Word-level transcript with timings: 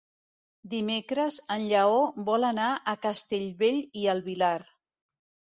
Dimecres 0.71 1.35
en 1.57 1.67
Lleó 1.73 1.99
vol 2.31 2.47
anar 2.49 2.71
a 2.73 2.97
Castellbell 3.07 3.81
i 4.05 4.11
el 4.15 4.25
Vilar. 4.31 4.59